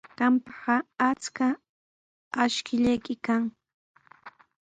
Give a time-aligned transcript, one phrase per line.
[0.17, 0.75] Qampaqa
[1.09, 1.47] achka
[2.43, 3.43] ashkallayki kan.